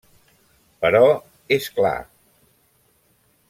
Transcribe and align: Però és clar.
Però 0.85 1.03
és 1.59 1.69
clar. 1.77 1.95